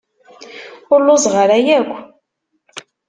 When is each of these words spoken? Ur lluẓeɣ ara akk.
Ur 0.91 0.99
lluẓeɣ 1.03 1.35
ara 1.43 1.55
akk. 1.77 1.91